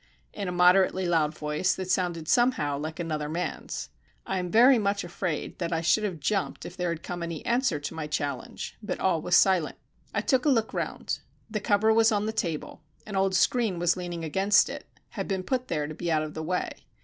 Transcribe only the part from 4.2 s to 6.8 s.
I am very much afraid that I should have jumped if